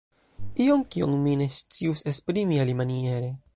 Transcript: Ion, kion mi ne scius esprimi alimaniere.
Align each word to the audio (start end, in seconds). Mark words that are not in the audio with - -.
Ion, 0.63 0.85
kion 0.95 1.13
mi 1.27 1.35
ne 1.43 1.47
scius 1.59 2.03
esprimi 2.13 2.61
alimaniere. 2.67 3.33